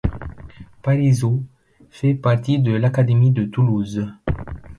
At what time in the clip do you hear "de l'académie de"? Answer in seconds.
2.57-3.43